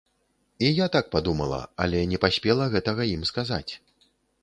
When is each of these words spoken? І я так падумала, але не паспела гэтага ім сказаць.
І 0.69 0.71
я 0.71 0.87
так 0.95 1.11
падумала, 1.17 1.61
але 1.87 2.03
не 2.15 2.23
паспела 2.27 2.71
гэтага 2.75 3.11
ім 3.15 3.23
сказаць. 3.33 3.67